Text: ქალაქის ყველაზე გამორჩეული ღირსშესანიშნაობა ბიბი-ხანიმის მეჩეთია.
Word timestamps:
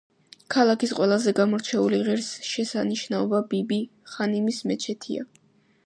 ქალაქის 0.53 0.93
ყველაზე 0.99 1.33
გამორჩეული 1.39 1.99
ღირსშესანიშნაობა 2.07 3.43
ბიბი-ხანიმის 3.53 4.63
მეჩეთია. 4.73 5.29